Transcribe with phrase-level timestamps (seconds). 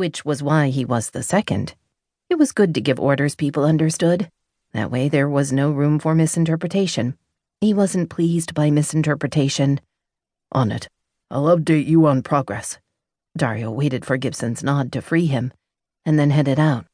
[0.00, 1.74] which was why he was the second.
[2.30, 4.30] It was good to give orders people understood.
[4.72, 7.18] That way there was no room for misinterpretation.
[7.60, 9.78] He wasn't pleased by misinterpretation.
[10.52, 10.88] On it.
[11.30, 12.78] I'll update you on progress.
[13.36, 15.52] Dario waited for Gibson's nod to free him,
[16.06, 16.86] and then headed out.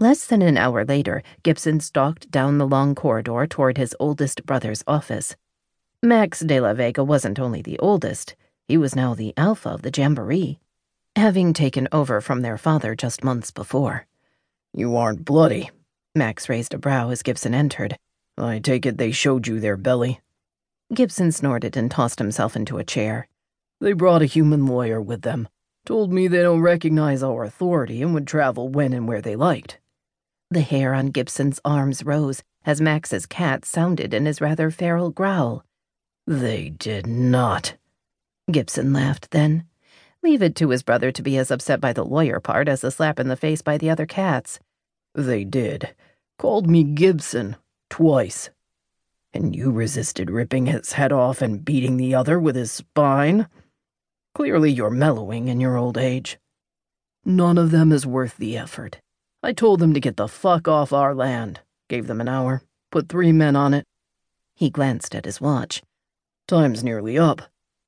[0.00, 4.82] Less than an hour later, Gibson stalked down the long corridor toward his oldest brother's
[4.88, 5.36] office.
[6.02, 8.34] Max de la Vega wasn't only the oldest,
[8.68, 10.60] he was now the alpha of the Jamboree,
[11.16, 14.06] having taken over from their father just months before.
[14.74, 15.70] You aren't bloody.
[16.14, 17.98] Max raised a brow as Gibson entered.
[18.36, 20.20] I take it they showed you their belly.
[20.94, 23.26] Gibson snorted and tossed himself into a chair.
[23.80, 25.48] They brought a human lawyer with them.
[25.86, 29.78] Told me they don't recognize our authority and would travel when and where they liked.
[30.50, 35.64] The hair on Gibson's arms rose as Max's cat sounded in his rather feral growl.
[36.26, 37.74] They did not.
[38.50, 39.64] Gibson laughed then.
[40.22, 42.90] Leave it to his brother to be as upset by the lawyer part as the
[42.90, 44.58] slap in the face by the other cats.
[45.14, 45.94] They did.
[46.38, 47.56] Called me Gibson.
[47.90, 48.50] Twice.
[49.32, 53.48] And you resisted ripping his head off and beating the other with his spine?
[54.34, 56.38] Clearly you're mellowing in your old age.
[57.24, 59.00] None of them is worth the effort.
[59.42, 61.60] I told them to get the fuck off our land.
[61.88, 62.62] Gave them an hour.
[62.90, 63.84] Put three men on it.
[64.54, 65.82] He glanced at his watch.
[66.46, 67.42] Time's nearly up.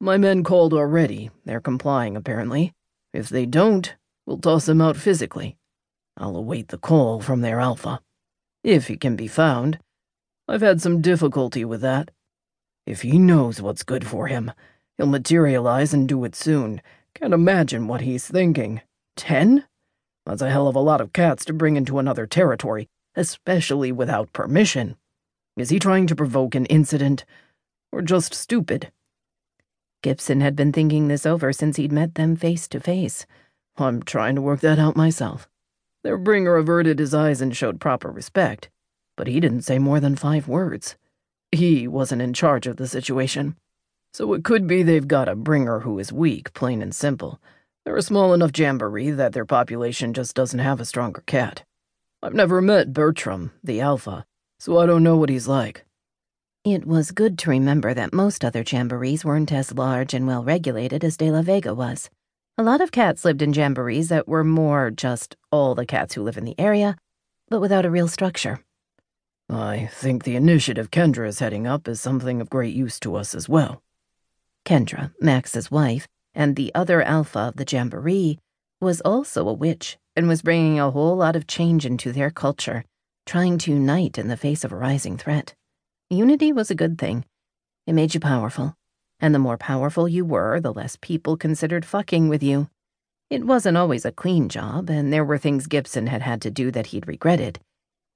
[0.00, 1.30] My men called already.
[1.44, 2.74] They're complying, apparently.
[3.14, 3.94] If they don't,
[4.26, 5.56] we'll toss them out physically.
[6.18, 8.00] I'll await the call from their alpha.
[8.62, 9.78] If he can be found.
[10.46, 12.10] I've had some difficulty with that.
[12.86, 14.52] If he knows what's good for him,
[14.96, 16.82] he'll materialize and do it soon.
[17.14, 18.82] Can't imagine what he's thinking.
[19.16, 19.64] Ten?
[20.26, 24.32] That's a hell of a lot of cats to bring into another territory, especially without
[24.32, 24.96] permission.
[25.56, 27.24] Is he trying to provoke an incident?
[27.90, 28.92] Or just stupid?
[30.06, 33.26] Gibson had been thinking this over since he'd met them face to face.
[33.76, 35.48] I'm trying to work that out myself.
[36.04, 38.70] Their bringer averted his eyes and showed proper respect
[39.16, 40.96] but he didn't say more than five words.
[41.50, 43.56] He wasn't in charge of the situation.
[44.12, 47.40] So it could be they've got a bringer who is weak, plain and simple.
[47.84, 51.64] They're a small enough jamboree that their population just doesn't have a stronger cat.
[52.22, 54.26] I've never met Bertram, the alpha,
[54.58, 55.84] so I don't know what he's like.
[56.66, 61.04] It was good to remember that most other jamborees weren't as large and well regulated
[61.04, 62.10] as De La Vega was.
[62.58, 66.24] A lot of cats lived in jamborees that were more just all the cats who
[66.24, 66.96] live in the area,
[67.48, 68.58] but without a real structure.
[69.48, 73.32] I think the initiative Kendra is heading up is something of great use to us
[73.32, 73.80] as well.
[74.64, 78.40] Kendra, Max's wife, and the other alpha of the Jamboree,
[78.80, 82.84] was also a witch and was bringing a whole lot of change into their culture,
[83.24, 85.54] trying to unite in the face of a rising threat.
[86.10, 87.24] Unity was a good thing.
[87.86, 88.76] It made you powerful,
[89.20, 92.68] and the more powerful you were, the less people considered fucking with you.
[93.30, 96.70] It wasn't always a clean job, and there were things Gibson had had to do
[96.70, 97.60] that he'd regretted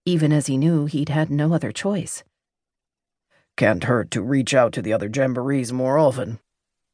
[0.06, 2.24] even as he knew he'd had no other choice.
[3.56, 6.40] Can't hurt to reach out to the other jamborees more often.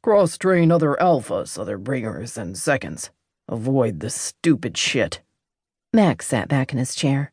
[0.03, 3.11] Cross train other alphas, other bringers, and seconds.
[3.49, 5.23] Avoid the stupid shit.
[5.93, 7.33] Max sat back in his chair.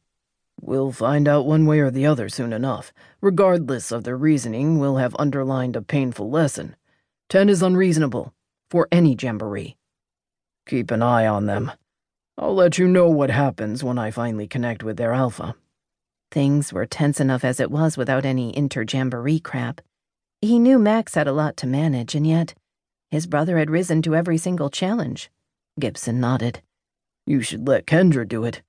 [0.62, 2.94] We'll find out one way or the other soon enough.
[3.22, 6.76] Regardless of their reasoning, we'll have underlined a painful lesson.
[7.30, 8.34] Ten is unreasonable,
[8.70, 9.76] for any jamboree.
[10.68, 11.72] Keep an eye on them.
[12.38, 15.56] I'll let you know what happens when I finally connect with their alpha.
[16.32, 19.82] Things were tense enough as it was without any inter-jamboree crap.
[20.42, 22.56] He knew Max had a lot to manage, and yet
[23.12, 25.30] his brother had risen to every single challenge.
[25.80, 26.62] Gibson nodded.
[27.28, 28.64] You should let Kendra do it.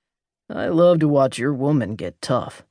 [0.50, 2.64] I love to watch your woman get tough.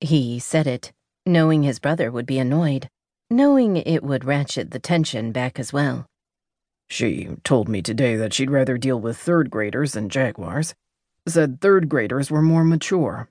[0.00, 0.92] He said it,
[1.26, 2.88] knowing his brother would be annoyed,
[3.28, 6.06] knowing it would ratchet the tension back as well.
[6.88, 10.74] She told me today that she'd rather deal with third graders than jaguars.
[11.28, 13.28] Said third graders were more mature.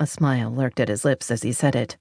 [0.00, 1.98] A smile lurked at his lips as he said it.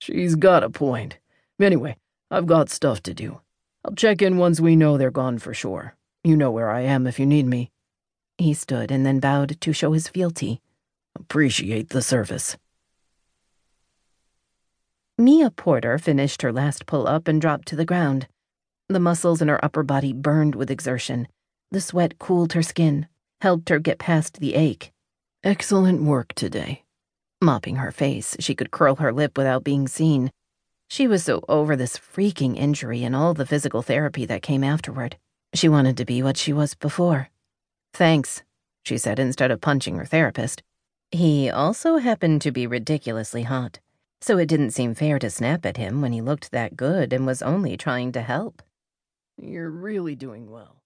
[0.00, 1.18] She's got a point.
[1.58, 1.96] Anyway,
[2.30, 3.40] I've got stuff to do.
[3.84, 5.96] I'll check in once we know they're gone for sure.
[6.22, 7.71] You know where I am if you need me.
[8.38, 10.60] He stood and then bowed to show his fealty.
[11.14, 12.56] Appreciate the service.
[15.18, 18.26] Mia Porter finished her last pull up and dropped to the ground.
[18.88, 21.28] The muscles in her upper body burned with exertion.
[21.70, 23.06] The sweat cooled her skin,
[23.40, 24.92] helped her get past the ache.
[25.44, 26.84] Excellent work today.
[27.40, 30.30] Mopping her face, she could curl her lip without being seen.
[30.88, 35.16] She was so over this freaking injury and all the physical therapy that came afterward.
[35.54, 37.31] She wanted to be what she was before.
[37.92, 38.42] Thanks,
[38.84, 40.62] she said instead of punching her therapist.
[41.10, 43.80] He also happened to be ridiculously hot,
[44.20, 47.26] so it didn't seem fair to snap at him when he looked that good and
[47.26, 48.62] was only trying to help.
[49.40, 50.81] You're really doing well.